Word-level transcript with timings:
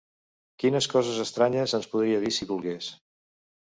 Quines 0.63 0.87
coses 0.95 1.21
estranyes 1.25 1.79
ens 1.81 1.89
podria 1.95 2.27
dir 2.27 2.37
si 2.43 2.53
volgués! 2.57 2.95